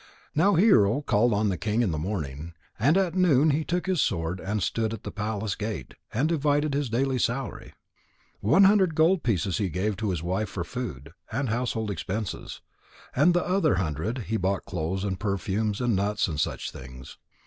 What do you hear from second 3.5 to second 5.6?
he took his sword and stood at the palace